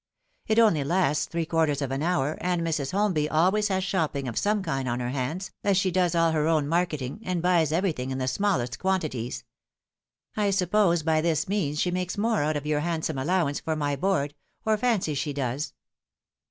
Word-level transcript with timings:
It 0.47 0.57
only 0.57 0.83
lasts 0.83 1.27
three 1.27 1.45
quarters 1.45 1.79
of 1.79 1.91
an 1.91 2.01
hour, 2.01 2.35
and 2.41 2.63
Mrs. 2.63 2.91
Holmby 2.91 3.29
always 3.29 3.67
has 3.67 3.83
shopping 3.83 4.27
of 4.27 4.35
some 4.35 4.63
kind 4.63 4.89
on 4.89 4.99
her 4.99 5.11
hands, 5.11 5.51
as 5.63 5.77
she 5.77 5.91
does 5.91 6.15
all 6.15 6.31
her 6.31 6.47
own 6.47 6.67
marketing, 6.67 7.19
and 7.23 7.39
buys 7.39 7.71
everything 7.71 8.09
in 8.09 8.17
the 8.17 8.27
smallest 8.27 8.79
quantities. 8.79 9.43
I 10.35 10.49
suppose 10.49 11.03
by 11.03 11.21
this 11.21 11.47
means 11.47 11.79
she 11.79 11.91
makes 11.91 12.17
more 12.17 12.41
out 12.41 12.57
of 12.57 12.65
your 12.65 12.79
handsome 12.79 13.19
allowance 13.19 13.59
for 13.59 13.75
my 13.75 13.95
board 13.95 14.33
or 14.65 14.75
fancies 14.75 15.19
she 15.19 15.33
does." 15.33 15.71